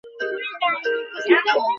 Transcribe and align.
হাল 0.61 0.75
ছেড়ে 1.15 1.39
দিত? 1.45 1.57